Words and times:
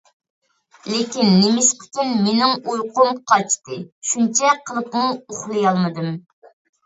لېكىن 0.91 1.27
نېمىشقىكىن 1.41 2.13
مېنىڭ 2.21 2.55
ئۇيقۇم 2.71 3.19
قاچتى، 3.33 3.77
شۇنچە 4.13 4.55
قىلىپمۇ 4.69 5.05
ئۇخلىيالمىدىم. 5.19 6.11